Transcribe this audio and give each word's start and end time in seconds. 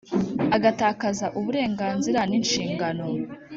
Agatakaza 0.55 1.25
uburenganzira 1.39 2.19
n 2.29 2.33
inshingano 2.39 3.05